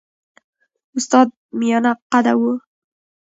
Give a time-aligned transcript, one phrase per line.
[0.97, 1.27] استاد
[1.59, 2.51] میانه قده وو.